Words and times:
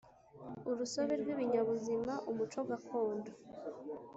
Urusobe 0.69 1.13
rw 1.21 1.27
ibinyabuzima 1.33 2.13
umuco 2.29 2.59
gakondo 2.69 3.31